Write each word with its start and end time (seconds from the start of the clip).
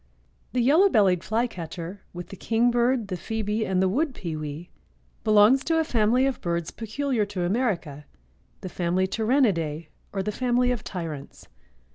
_)The 0.53 0.61
Yellow 0.63 0.89
bellied 0.89 1.23
Flycatcher 1.23 2.01
with 2.11 2.29
the 2.29 2.35
kingbird, 2.35 3.09
the 3.09 3.15
phoebe 3.15 3.67
and 3.67 3.83
the 3.83 3.87
wood 3.87 4.15
pewee 4.15 4.71
belongs 5.23 5.63
to 5.65 5.77
a 5.77 5.83
family 5.83 6.25
of 6.25 6.41
birds 6.41 6.71
peculiar 6.71 7.23
to 7.27 7.43
America—the 7.43 8.67
family 8.69 9.07
Tyrannidæ 9.07 9.89
or 10.11 10.23
the 10.23 10.31
family 10.31 10.71
of 10.71 10.83
tyrants. 10.83 11.47